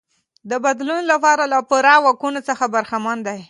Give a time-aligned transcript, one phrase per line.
[0.49, 3.39] د بدلون لپاره له پوره واکونو څخه برخمن دی.